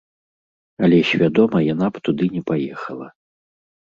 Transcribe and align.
Але 0.85 0.97
свядома 1.09 1.57
яна 1.73 1.87
б 1.97 2.01
туды 2.09 2.25
не 2.39 2.41
паехала. 2.49 3.07